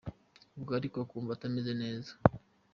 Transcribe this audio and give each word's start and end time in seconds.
Ubwo 0.57 0.71
ariko 0.79 0.95
akumva 1.05 1.31
atameze 1.33 1.71
neza 1.81 2.11